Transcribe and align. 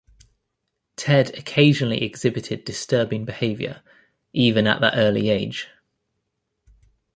Ted 0.95 1.29
occasionally 1.37 2.01
exhibited 2.03 2.65
disturbing 2.65 3.23
behavior, 3.23 3.83
even 4.33 4.65
at 4.65 4.81
that 4.81 4.97
early 4.97 5.29
age. 5.29 5.67